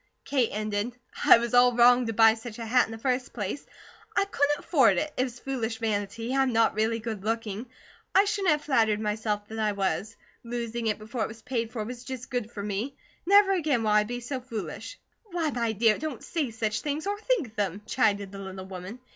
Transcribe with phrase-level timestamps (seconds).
[0.25, 3.63] Kate ended: "I was all wrong to buy such a hat in the first place.
[4.17, 6.35] I couldn't afford it; it was foolish vanity.
[6.35, 7.67] I'm not really good looking;
[8.15, 10.15] I shouldn't have flattered myself that I was.
[10.43, 12.95] Losing it before it was paid for was just good for me.
[13.27, 17.19] Never again will I be so foolish." "Why, my dear, don't say such things or
[17.19, 18.97] think them," chided the little woman.